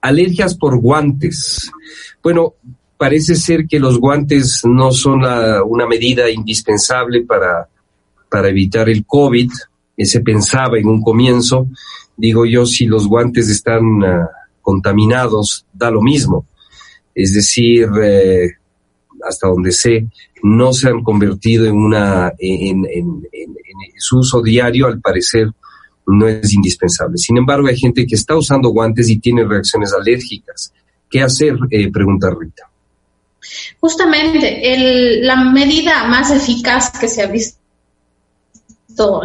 alergias 0.00 0.54
por 0.54 0.78
guantes. 0.78 1.70
Bueno, 2.22 2.54
parece 2.96 3.34
ser 3.34 3.66
que 3.66 3.80
los 3.80 3.98
guantes 3.98 4.62
no 4.64 4.92
son 4.92 5.22
una 5.66 5.86
medida 5.86 6.30
indispensable 6.30 7.22
para, 7.22 7.68
para 8.30 8.48
evitar 8.48 8.88
el 8.88 9.04
COVID. 9.04 9.50
Se 9.98 10.20
pensaba 10.20 10.78
en 10.78 10.86
un 10.86 11.02
comienzo. 11.02 11.68
Digo 12.16 12.46
yo, 12.46 12.66
si 12.66 12.86
los 12.86 13.06
guantes 13.06 13.48
están 13.48 14.04
ah, 14.04 14.28
contaminados, 14.60 15.66
da 15.72 15.90
lo 15.90 16.00
mismo. 16.00 16.46
Es 17.14 17.34
decir, 17.34 17.88
eh, 18.02 18.52
hasta 19.26 19.48
donde 19.48 19.72
sé, 19.72 20.06
no 20.42 20.72
se 20.72 20.88
han 20.88 21.02
convertido 21.02 21.66
en 21.66 21.76
una, 21.76 22.32
en, 22.38 22.84
su 23.98 24.18
uso 24.18 24.42
diario, 24.42 24.86
al 24.86 25.00
parecer 25.00 25.48
no 26.06 26.26
es 26.26 26.52
indispensable. 26.52 27.16
Sin 27.18 27.36
embargo, 27.36 27.68
hay 27.68 27.76
gente 27.76 28.06
que 28.06 28.14
está 28.14 28.36
usando 28.36 28.70
guantes 28.70 29.08
y 29.08 29.18
tiene 29.18 29.44
reacciones 29.44 29.92
alérgicas. 29.92 30.72
¿Qué 31.08 31.22
hacer? 31.22 31.56
Eh, 31.70 31.90
pregunta 31.90 32.30
Rita. 32.30 32.68
Justamente, 33.80 35.20
la 35.22 35.36
medida 35.36 36.04
más 36.04 36.30
eficaz 36.30 36.98
que 36.98 37.08
se 37.08 37.22
ha 37.22 37.26
visto 37.26 37.58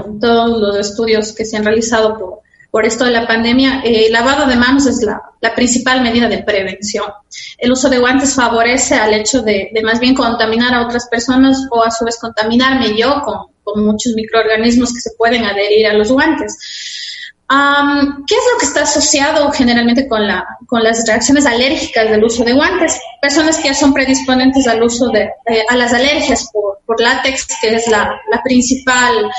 en 0.06 0.20
todos 0.20 0.60
los 0.60 0.78
estudios 0.78 1.34
que 1.34 1.46
se 1.46 1.58
han 1.58 1.66
realizado 1.66 2.18
por 2.18 2.45
por 2.76 2.86
esto 2.86 3.06
de 3.06 3.12
la 3.12 3.26
pandemia, 3.26 3.84
el 3.86 4.12
lavado 4.12 4.48
de 4.48 4.58
manos 4.58 4.86
es 4.86 5.02
la, 5.02 5.56
principal 5.56 6.02
medida 6.02 6.28
de 6.28 6.44
prevención. 6.44 7.06
El 7.58 7.72
uso 7.72 7.90
de 7.90 8.00
guantes 8.00 8.34
favorece 8.34 8.96
al 8.96 9.14
hecho 9.14 9.42
de, 9.42 9.72
más 9.82 10.02
bien 10.02 10.14
contaminar 10.14 10.74
a 10.74 10.82
otras 10.86 11.08
personas 11.08 11.70
o 11.72 11.82
a 11.82 11.90
su 11.90 12.04
vez 12.04 12.20
contaminarme 12.20 12.98
yo 12.98 13.22
con, 13.24 13.46
con 13.64 13.86
muchos 13.86 14.12
microorganismos 14.14 14.94
que 14.94 15.00
se 15.00 15.12
pueden 15.18 15.46
adherir 15.46 15.88
a 15.88 15.94
los 15.94 16.12
guantes. 16.12 16.58
¿Qué 17.48 18.36
es 18.36 18.42
lo 18.54 18.60
que 18.60 18.66
está 18.66 18.84
asociado 18.84 19.52
generalmente 19.52 20.08
con, 20.08 20.28
la, 20.28 20.46
con 20.66 20.84
las 20.84 21.06
reacciones 21.06 21.46
alérgicas 21.46 22.10
del 22.10 22.24
uso 22.24 22.44
de 22.44 22.54
guantes? 22.54 23.00
Personas 23.22 23.58
que 23.58 23.66
ya 23.66 23.76
son 23.76 23.94
predisponentes 23.94 24.68
al 24.68 24.82
uso 24.82 25.10
de 25.10 25.30
eh, 25.46 25.64
a 25.70 25.76
las 25.76 25.94
alergias 25.94 26.50
por, 26.52 26.80
por 26.86 27.00
látex, 27.00 27.48
que 27.62 27.76
es 27.76 27.88
la, 27.88 28.20
la, 28.32 28.42
principal, 28.44 29.30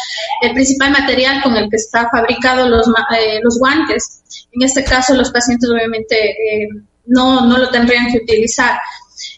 el 0.42 0.52
principal 0.52 0.92
material 0.92 1.42
con 1.42 1.56
el 1.56 1.68
que 1.68 1.76
está 1.76 2.08
fabricado 2.08 2.68
los, 2.68 2.86
eh, 2.88 3.40
los 3.42 3.58
guantes. 3.58 4.22
En 4.52 4.62
este 4.62 4.84
caso, 4.84 5.14
los 5.14 5.32
pacientes 5.32 5.68
obviamente 5.68 6.30
eh, 6.30 6.68
no, 7.06 7.46
no 7.46 7.58
lo 7.58 7.70
tendrían 7.70 8.12
que 8.12 8.18
utilizar. 8.18 8.78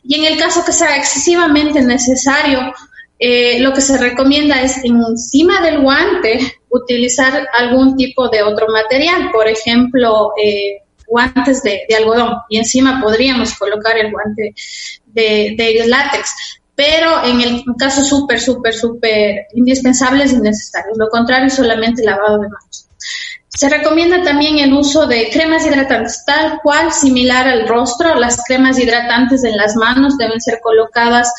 Y 0.02 0.16
en 0.16 0.32
el 0.32 0.38
caso 0.38 0.64
que 0.64 0.72
sea 0.72 0.96
excesivamente 0.96 1.80
necesario, 1.80 2.72
eh, 3.18 3.60
lo 3.60 3.72
que 3.72 3.80
se 3.80 3.98
recomienda 3.98 4.60
es 4.62 4.84
encima 4.84 5.60
del 5.60 5.80
guante 5.80 6.57
utilizar 6.70 7.48
algún 7.52 7.96
tipo 7.96 8.28
de 8.28 8.42
otro 8.42 8.66
material, 8.68 9.30
por 9.32 9.48
ejemplo, 9.48 10.32
eh, 10.42 10.82
guantes 11.06 11.62
de, 11.62 11.86
algodón 11.96 12.36
y 12.48 12.58
encima 12.58 13.00
podríamos 13.02 13.54
colocar 13.58 13.96
el 13.96 14.12
guante 14.12 14.54
de, 15.06 15.84
látex. 15.86 16.30
Pero 16.74 17.24
en 17.24 17.40
el 17.40 17.64
caso 17.76 18.04
súper, 18.04 18.40
súper, 18.40 18.72
súper 18.72 19.46
indispensable 19.54 20.24
es 20.24 20.32
innecesario. 20.32 20.92
Lo 20.96 21.08
contrario, 21.08 21.50
solamente 21.50 22.04
lavado 22.04 22.38
de 22.38 22.48
manos. 22.48 22.88
Se 23.48 23.68
recomienda 23.68 24.22
también 24.22 24.60
el 24.60 24.72
uso 24.72 25.08
de 25.08 25.30
cremas 25.32 25.66
hidratantes, 25.66 26.22
tal 26.24 26.60
cual 26.62 26.92
similar 26.92 27.48
al 27.48 27.66
rostro. 27.66 28.14
Las 28.14 28.44
cremas 28.46 28.78
hidratantes 28.78 29.42
en 29.42 29.56
las 29.56 29.74
manos 29.74 30.16
deben 30.16 30.40
ser 30.40 30.60
colocadas 30.62 31.32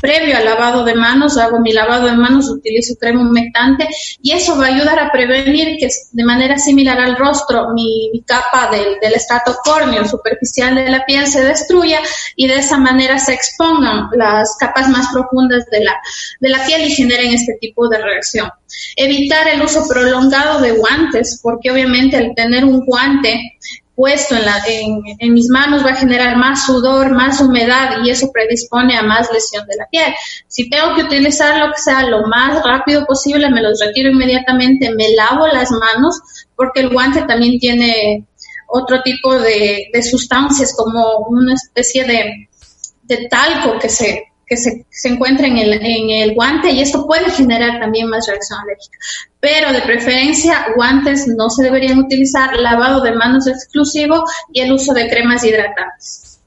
previo 0.00 0.36
al 0.36 0.44
lavado 0.44 0.84
de 0.84 0.94
manos, 0.94 1.36
hago 1.38 1.60
mi 1.60 1.72
lavado 1.72 2.06
de 2.06 2.16
manos, 2.16 2.48
utilizo 2.48 2.94
crema 2.96 3.22
humectante 3.22 3.88
y 4.22 4.32
eso 4.32 4.56
va 4.58 4.66
a 4.66 4.68
ayudar 4.68 4.98
a 4.98 5.12
prevenir 5.12 5.76
que 5.78 5.88
de 6.12 6.24
manera 6.24 6.58
similar 6.58 6.98
al 7.00 7.16
rostro 7.16 7.68
mi, 7.74 8.10
capa 8.26 8.70
del, 8.70 8.98
del 9.00 9.14
estrato 9.14 9.56
córneo 9.64 10.04
superficial 10.04 10.74
de 10.74 10.90
la 10.90 11.04
piel 11.04 11.26
se 11.26 11.44
destruya 11.44 12.00
y 12.34 12.48
de 12.48 12.56
esa 12.56 12.78
manera 12.78 13.18
se 13.18 13.34
expongan 13.34 14.08
las 14.16 14.56
capas 14.58 14.88
más 14.88 15.08
profundas 15.12 15.64
de 15.70 15.84
la, 15.84 15.94
de 16.40 16.48
la 16.48 16.64
piel 16.64 16.82
y 16.82 16.90
generen 16.90 17.32
este 17.32 17.56
tipo 17.60 17.88
de 17.88 17.98
reacción. 17.98 18.50
Evitar 18.96 19.48
el 19.48 19.62
uso 19.62 19.86
prolongado 19.88 20.60
de 20.60 20.72
guantes, 20.72 21.40
porque 21.42 21.70
obviamente 21.70 22.16
al 22.16 22.34
tener 22.34 22.64
un 22.64 22.84
guante 22.84 23.56
puesto 23.96 24.36
en, 24.36 24.44
la, 24.44 24.62
en, 24.68 25.32
mis 25.32 25.48
manos 25.48 25.84
va 25.84 25.90
a 25.90 25.96
generar 25.96 26.36
más 26.36 26.66
sudor, 26.66 27.10
más 27.12 27.40
humedad 27.40 27.96
y 28.04 28.10
eso 28.10 28.30
predispone 28.30 28.96
a 28.96 29.02
más 29.02 29.28
lesión 29.32 29.66
de 29.66 29.76
la 29.76 29.88
piel. 29.88 30.14
Si 30.46 30.68
tengo 30.68 30.94
que 30.94 31.04
utilizar 31.04 31.58
lo 31.58 31.72
que 31.72 31.80
sea 31.80 32.02
lo 32.02 32.26
más 32.28 32.62
rápido 32.62 33.06
posible, 33.06 33.50
me 33.50 33.62
los 33.62 33.80
retiro 33.80 34.10
inmediatamente, 34.10 34.94
me 34.94 35.08
lavo 35.14 35.46
las 35.48 35.70
manos 35.70 36.20
porque 36.54 36.80
el 36.80 36.90
guante 36.90 37.22
también 37.22 37.58
tiene 37.58 38.26
otro 38.68 39.02
tipo 39.02 39.34
de, 39.38 39.88
sustancias 40.08 40.74
como 40.76 41.26
una 41.30 41.54
especie 41.54 42.04
de 42.04 43.28
talco 43.30 43.78
que 43.78 43.88
se, 43.88 44.24
que 44.46 44.56
se, 44.56 44.86
se 44.88 45.08
encuentra 45.08 45.48
en 45.48 45.58
el, 45.58 45.72
en 45.72 46.10
el 46.10 46.34
guante 46.34 46.70
y 46.70 46.80
esto 46.80 47.04
puede 47.06 47.30
generar 47.30 47.80
también 47.80 48.08
más 48.08 48.26
reacción 48.28 48.60
alérgica. 48.60 48.96
Pero 49.40 49.72
de 49.72 49.82
preferencia, 49.82 50.66
guantes 50.76 51.26
no 51.26 51.50
se 51.50 51.64
deberían 51.64 51.98
utilizar, 51.98 52.56
lavado 52.56 53.02
de 53.02 53.12
manos 53.12 53.48
exclusivo 53.48 54.24
y 54.52 54.60
el 54.60 54.72
uso 54.72 54.94
de 54.94 55.08
cremas 55.08 55.44
hidratantes. 55.44 56.40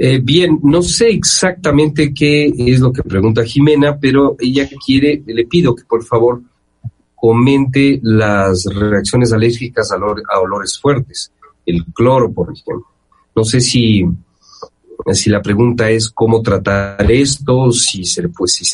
Eh, 0.00 0.20
bien, 0.22 0.60
no 0.62 0.82
sé 0.82 1.10
exactamente 1.10 2.14
qué 2.14 2.52
es 2.56 2.78
lo 2.78 2.92
que 2.92 3.02
pregunta 3.02 3.44
Jimena, 3.44 3.98
pero 3.98 4.36
ella 4.38 4.68
quiere, 4.84 5.22
le 5.26 5.44
pido 5.46 5.74
que 5.74 5.82
por 5.82 6.04
favor 6.04 6.40
comente 7.16 7.98
las 8.02 8.64
reacciones 8.72 9.32
alérgicas 9.32 9.90
a, 9.90 9.96
a 9.96 10.40
olores 10.40 10.78
fuertes, 10.80 11.32
el 11.66 11.84
cloro, 11.86 12.32
por 12.32 12.52
ejemplo. 12.52 12.86
No 13.34 13.42
sé 13.42 13.60
si, 13.60 14.04
si 15.12 15.30
la 15.30 15.40
pregunta 15.40 15.88
es 15.90 16.10
cómo 16.10 16.42
tratar 16.42 17.10
esto, 17.10 17.70
si 17.72 18.04
se, 18.04 18.28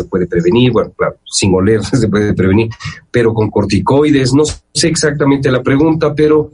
puede 0.05 0.27
prevenir, 0.27 0.73
bueno, 0.73 0.93
claro, 0.97 1.17
sin 1.25 1.55
oler 1.55 1.85
se 1.85 2.09
puede 2.09 2.35
prevenir, 2.35 2.71
pero 3.11 3.33
con 3.33 3.51
corticoides, 3.51 4.33
no 4.35 4.45
sé 4.45 4.89
exactamente 4.89 5.51
la 5.51 5.63
pregunta, 5.63 6.15
pero 6.15 6.53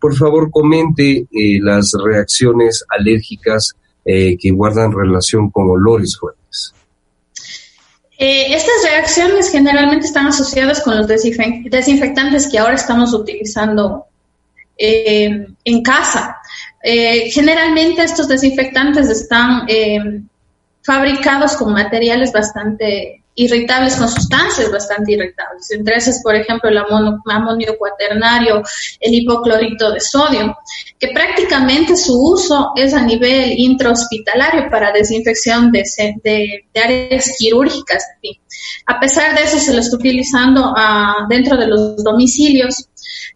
por 0.00 0.16
favor 0.16 0.50
comente 0.50 1.26
eh, 1.30 1.60
las 1.60 1.92
reacciones 2.02 2.84
alérgicas 2.88 3.74
eh, 4.04 4.36
que 4.38 4.50
guardan 4.50 4.92
relación 4.92 5.50
con 5.50 5.68
olores 5.68 6.16
fuertes. 6.18 6.74
Eh, 8.18 8.54
estas 8.54 8.90
reacciones 8.90 9.50
generalmente 9.50 10.06
están 10.06 10.26
asociadas 10.26 10.82
con 10.82 10.96
los 10.96 11.06
desinfectantes 11.06 12.48
que 12.50 12.58
ahora 12.58 12.74
estamos 12.74 13.14
utilizando 13.14 14.06
en 14.82 15.82
casa. 15.82 16.39
Generalmente 16.82 18.02
estos 18.02 18.28
desinfectantes 18.28 19.08
están 19.08 19.66
fabricados 20.82 21.56
con 21.56 21.72
materiales 21.72 22.32
bastante 22.32 23.19
irritables 23.34 23.96
con 23.96 24.08
sustancias 24.08 24.70
bastante 24.70 25.12
irritables. 25.12 25.70
Entre 25.70 25.96
esas, 25.96 26.22
por 26.22 26.34
ejemplo, 26.34 26.68
el 26.68 26.78
amonio 26.78 27.76
cuaternario, 27.78 28.62
el 29.00 29.14
hipoclorito 29.14 29.92
de 29.92 30.00
sodio, 30.00 30.56
que 30.98 31.08
prácticamente 31.08 31.96
su 31.96 32.20
uso 32.20 32.72
es 32.76 32.92
a 32.92 33.02
nivel 33.02 33.58
intrahospitalario 33.58 34.68
para 34.70 34.92
desinfección 34.92 35.70
de, 35.72 35.84
áreas 36.74 37.34
quirúrgicas. 37.38 38.04
A 38.86 39.00
pesar 39.00 39.36
de 39.36 39.44
eso, 39.44 39.58
se 39.58 39.72
lo 39.72 39.80
está 39.80 39.96
utilizando 39.96 40.74
ah, 40.76 41.26
dentro 41.28 41.56
de 41.56 41.66
los 41.66 42.02
domicilios 42.02 42.86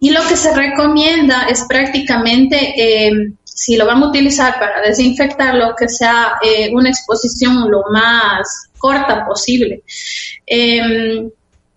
y 0.00 0.10
lo 0.10 0.20
que 0.28 0.36
se 0.36 0.54
recomienda 0.54 1.46
es 1.48 1.64
prácticamente... 1.68 2.74
Eh, 2.76 3.10
si 3.56 3.76
lo 3.76 3.86
vamos 3.86 4.06
a 4.06 4.10
utilizar 4.10 4.58
para 4.58 4.82
desinfectarlo, 4.82 5.76
que 5.78 5.88
sea 5.88 6.34
eh, 6.42 6.70
una 6.74 6.90
exposición 6.90 7.70
lo 7.70 7.84
más 7.92 8.68
corta 8.84 9.24
posible. 9.24 9.82
Em, 10.44 11.30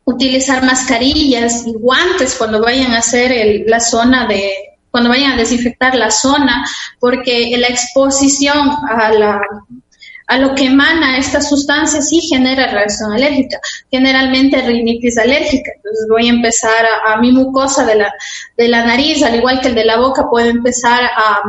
utilizar 0.04 0.62
mascarillas 0.62 1.66
y 1.66 1.72
guantes 1.72 2.36
cuando 2.36 2.62
vayan 2.62 2.92
a 2.92 2.98
hacer 2.98 3.30
la 3.66 3.80
zona 3.80 4.28
de, 4.28 4.42
cuando 4.92 5.10
vayan 5.10 5.32
a 5.32 5.38
desinfectar 5.38 5.96
la 5.96 6.12
zona, 6.12 6.66
porque 7.00 7.56
la 7.58 7.68
exposición 7.68 8.72
a 8.90 9.12
la 9.14 9.42
a 10.30 10.38
lo 10.38 10.54
que 10.56 10.66
emana 10.66 11.18
esta 11.18 11.40
sustancia 11.40 12.02
sí 12.02 12.20
genera 12.20 12.68
reacción 12.68 13.14
alérgica, 13.14 13.60
generalmente 13.90 14.62
rinitis 14.62 15.18
alérgica. 15.18 15.72
Entonces 15.78 16.06
voy 16.10 16.28
a 16.28 16.32
empezar 16.32 16.86
a, 17.06 17.16
mi 17.22 17.32
mucosa 17.32 17.86
de 17.86 17.96
la, 17.96 18.14
de 18.58 18.68
la 18.68 18.86
nariz, 18.86 19.24
al 19.24 19.36
igual 19.36 19.62
que 19.62 19.70
el 19.70 19.76
de 19.76 19.86
la 19.86 19.98
boca, 19.98 20.30
puede 20.30 20.50
empezar 20.50 21.02
a, 21.16 21.40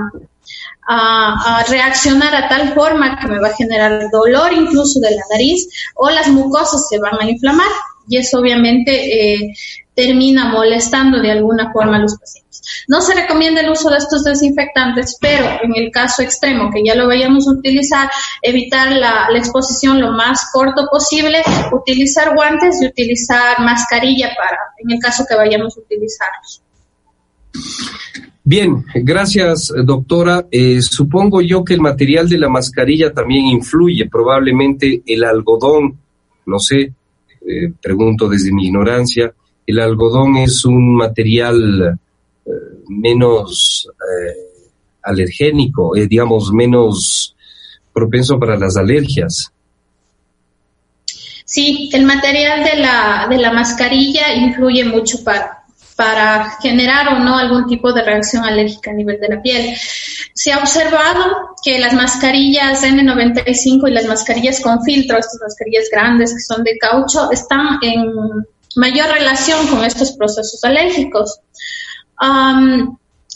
a, 0.88 1.64
reaccionar 1.68 2.34
a 2.34 2.48
tal 2.48 2.74
forma 2.74 3.18
que 3.18 3.28
me 3.28 3.38
va 3.38 3.48
a 3.48 3.56
generar 3.56 4.10
dolor 4.10 4.52
incluso 4.52 5.00
de 5.00 5.10
la 5.10 5.22
nariz 5.30 5.68
o 5.94 6.08
las 6.08 6.28
mucosas 6.28 6.88
se 6.88 6.98
van 6.98 7.20
a 7.20 7.30
inflamar 7.30 7.68
y 8.08 8.16
eso 8.16 8.38
obviamente 8.38 9.34
eh, 9.34 9.52
termina 9.94 10.46
molestando 10.46 11.20
de 11.20 11.30
alguna 11.30 11.72
forma 11.72 11.96
a 11.96 12.00
los 12.00 12.16
pacientes. 12.16 12.62
No 12.86 13.00
se 13.00 13.14
recomienda 13.14 13.60
el 13.60 13.70
uso 13.70 13.90
de 13.90 13.98
estos 13.98 14.24
desinfectantes, 14.24 15.18
pero 15.20 15.44
en 15.62 15.74
el 15.74 15.90
caso 15.90 16.22
extremo 16.22 16.70
que 16.72 16.82
ya 16.84 16.94
lo 16.94 17.06
vayamos 17.06 17.46
a 17.46 17.52
utilizar, 17.52 18.08
evitar 18.42 18.92
la, 18.92 19.28
la 19.30 19.38
exposición 19.38 20.00
lo 20.00 20.12
más 20.12 20.50
corto 20.52 20.86
posible, 20.90 21.42
utilizar 21.72 22.34
guantes 22.34 22.80
y 22.80 22.86
utilizar 22.86 23.60
mascarilla 23.60 24.28
para, 24.36 24.58
en 24.78 24.92
el 24.92 24.98
caso 25.00 25.24
que 25.28 25.36
vayamos 25.36 25.76
a 25.76 25.80
utilizarlos. 25.80 26.62
Bien, 28.50 28.82
gracias 28.94 29.70
doctora. 29.84 30.46
Eh, 30.50 30.80
supongo 30.80 31.42
yo 31.42 31.62
que 31.62 31.74
el 31.74 31.82
material 31.82 32.30
de 32.30 32.38
la 32.38 32.48
mascarilla 32.48 33.12
también 33.12 33.44
influye, 33.44 34.08
probablemente 34.08 35.02
el 35.04 35.24
algodón, 35.24 35.98
no 36.46 36.58
sé, 36.58 36.94
eh, 37.46 37.72
pregunto 37.82 38.26
desde 38.26 38.50
mi 38.50 38.68
ignorancia, 38.68 39.34
el 39.66 39.78
algodón 39.78 40.36
es 40.36 40.64
un 40.64 40.96
material 40.96 41.98
eh, 42.46 42.50
menos 42.88 43.86
alergénico, 45.02 45.92
digamos, 46.08 46.50
menos 46.50 47.36
propenso 47.92 48.38
para 48.38 48.56
las 48.56 48.78
alergias. 48.78 49.52
Sí, 51.44 51.90
el 51.92 52.06
material 52.06 52.64
de 52.64 52.80
la, 52.80 53.26
de 53.28 53.36
la 53.36 53.52
mascarilla 53.52 54.34
influye 54.34 54.84
mucho 54.84 55.22
para, 55.22 55.57
para 55.98 56.52
generar 56.62 57.08
o 57.08 57.18
no 57.18 57.36
algún 57.36 57.66
tipo 57.66 57.92
de 57.92 58.04
reacción 58.04 58.44
alérgica 58.44 58.92
a 58.92 58.94
nivel 58.94 59.18
de 59.18 59.30
la 59.30 59.42
piel. 59.42 59.76
Se 60.32 60.52
ha 60.52 60.58
observado 60.58 61.56
que 61.60 61.76
las 61.80 61.92
mascarillas 61.92 62.84
N95 62.84 63.88
y 63.88 63.92
las 63.92 64.06
mascarillas 64.06 64.60
con 64.60 64.80
filtro, 64.84 65.18
estas 65.18 65.40
mascarillas 65.42 65.88
grandes 65.90 66.32
que 66.32 66.38
son 66.38 66.62
de 66.62 66.78
caucho, 66.78 67.32
están 67.32 67.80
en 67.82 68.12
mayor 68.76 69.08
relación 69.08 69.66
con 69.66 69.84
estos 69.84 70.12
procesos 70.12 70.62
alérgicos. 70.62 71.40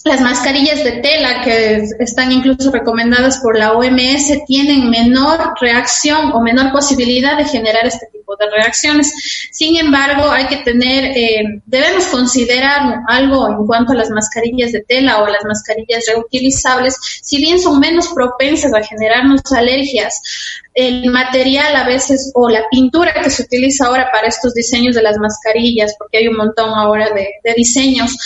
Las 0.04 0.20
mascarillas 0.20 0.82
de 0.82 0.92
tela, 1.00 1.42
que 1.42 1.84
están 2.00 2.32
incluso 2.32 2.70
recomendadas 2.72 3.38
por 3.38 3.56
la 3.56 3.72
OMS, 3.72 4.44
tienen 4.46 4.90
menor 4.90 5.54
reacción 5.60 6.32
o 6.32 6.40
menor 6.40 6.72
posibilidad 6.72 7.36
de 7.36 7.44
generar 7.44 7.86
este 7.86 8.06
tipo 8.12 8.34
de 8.36 8.50
reacciones. 8.50 9.12
Sin 9.52 9.76
embargo, 9.76 10.28
hay 10.30 10.46
que 10.46 10.56
tener, 10.58 11.16
eh, 11.16 11.62
debemos 11.66 12.06
considerar 12.06 13.00
algo 13.06 13.48
en 13.48 13.66
cuanto 13.66 13.92
a 13.92 13.96
las 13.96 14.10
mascarillas 14.10 14.72
de 14.72 14.82
tela 14.82 15.22
o 15.22 15.28
las 15.28 15.44
mascarillas 15.44 16.04
reutilizables, 16.08 16.96
si 17.22 17.38
bien 17.38 17.60
son 17.60 17.78
menos 17.78 18.08
propensas 18.08 18.74
a 18.74 18.82
generarnos 18.82 19.40
alergias, 19.52 20.20
el 20.74 21.10
material 21.10 21.76
a 21.76 21.84
veces 21.84 22.30
o 22.34 22.48
la 22.48 22.62
pintura 22.70 23.12
que 23.12 23.30
se 23.30 23.42
utiliza 23.42 23.86
ahora 23.86 24.08
para 24.10 24.28
estos 24.28 24.54
diseños 24.54 24.94
de 24.94 25.02
las 25.02 25.18
mascarillas, 25.18 25.94
porque 25.98 26.18
hay 26.18 26.28
un 26.28 26.36
montón 26.36 26.70
ahora 26.70 27.10
de, 27.10 27.28
diseños, 27.54 28.16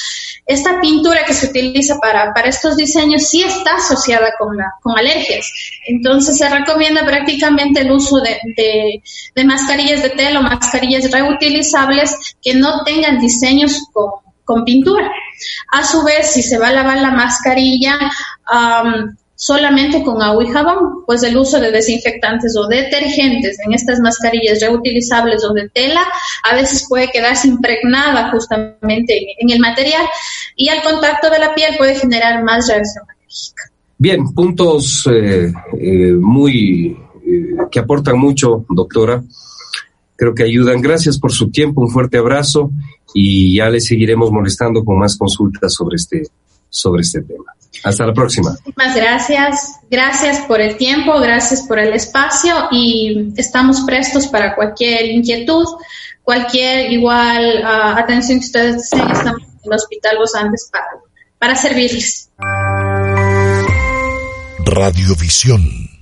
esta 0.47 0.81
pintura 0.81 1.25
que 1.25 1.35
se 1.35 1.49
utiliza 1.49 1.99
para, 1.99 2.33
para 2.33 2.49
estos 2.49 2.77
diseños 2.77 3.29
sí 3.29 3.43
está 3.43 3.75
asociada 3.77 4.33
con, 4.39 4.57
la, 4.57 4.73
con 4.81 4.97
alergias. 4.97 5.51
Entonces 5.89 6.39
se 6.39 6.49
recomienda 6.49 7.05
prácticamente 7.05 7.81
el 7.81 7.91
uso 7.91 8.21
de, 8.21 8.39
de, 9.35 9.45
mascarillas 9.45 10.03
de 10.03 10.11
tela 10.11 10.41
o 10.41 10.43
mascarillas 10.43 11.11
reutilizables 11.11 12.37
que 12.43 12.55
no 12.55 12.85
tengan 12.85 13.19
diseños 13.19 13.83
con, 13.93 14.65
pintura. 14.65 15.11
A 15.73 15.85
su 15.85 16.05
vez, 16.05 16.31
si 16.31 16.43
se 16.43 16.57
va 16.57 16.69
a 16.69 16.73
lavar 16.73 16.99
la 16.99 17.11
mascarilla 17.11 17.99
solamente 19.37 20.03
con 20.03 20.20
agua 20.22 20.42
y 20.42 20.49
jabón, 20.49 21.05
pues 21.07 21.22
el 21.22 21.37
uso 21.37 21.61
de 21.61 21.70
desinfectantes 21.70 22.57
o 22.57 22.66
detergentes 22.66 23.59
en 23.64 23.75
estas 23.75 24.01
mascarillas 24.01 24.61
reutilizables 24.61 25.44
o 25.44 25.53
de 25.53 25.68
tela 25.68 26.01
a 26.42 26.55
veces 26.55 26.87
puede 26.88 27.11
quedarse 27.11 27.49
impregnada 27.49 28.31
justamente 28.31 29.18
en, 29.38 29.51
el 29.51 29.61
material 29.61 30.05
y 30.57 30.68
al 30.68 30.83
contacto 30.83 31.31
de 31.31 31.38
la 31.38 31.55
piel 31.55 31.77
puede 31.77 31.94
generar 31.94 32.42
más 32.42 32.66
reacción 32.66 33.05
alérgica. 33.05 33.70
Bien, 33.99 34.35
puntos 34.35 35.07
eh, 35.11 35.53
eh, 35.79 36.12
muy 36.12 36.96
eh, 37.27 37.57
que 37.70 37.79
aportan 37.79 38.18
mucho, 38.18 38.64
doctora 38.68 39.22
creo 40.16 40.35
que 40.35 40.42
ayudan. 40.42 40.81
Gracias 40.81 41.18
por 41.18 41.31
su 41.31 41.51
tiempo, 41.51 41.83
un 41.83 41.90
fuerte 41.90 42.18
abrazo 42.18 42.70
y 43.14 43.57
ya 43.57 43.68
le 43.68 43.81
seguiremos 43.81 44.33
molestando 44.33 44.85
con 44.85 44.99
más 44.99 45.16
consultas 45.16 45.75
sobre 45.75 45.96
este, 45.96 46.22
sobre 46.69 47.03
este 47.03 47.23
tema. 47.23 47.45
Hasta 47.85 48.07
la 48.07 48.13
próxima. 48.13 48.51
Muchísimas 48.51 48.97
gracias. 48.97 49.73
Gracias 49.91 50.41
por 50.47 50.61
el 50.61 50.77
tiempo, 50.77 51.19
gracias 51.21 51.63
por 51.63 51.79
el 51.79 51.93
espacio 51.93 52.69
y 52.71 53.33
estamos 53.37 53.83
prestos 53.83 54.27
para 54.27 54.55
cualquier 54.55 55.07
inquietud, 55.07 55.67
cualquier 56.23 56.93
igual 56.93 57.63
ah, 57.65 57.97
atención 57.99 58.41
que 58.41 58.47
ustedes 58.47 58.77
deseen. 58.77 59.11
Estamos 59.11 59.43
en 59.43 59.61
el 59.65 59.73
Hospital 59.73 60.17
Los 60.19 60.35
Andes 60.35 60.69
para, 60.73 60.87
para 61.39 61.55
servirles. 61.55 62.31
Radiovisión 64.65 65.96